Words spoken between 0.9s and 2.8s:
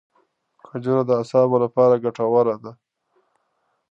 د اعصابو لپاره ګټورې دي.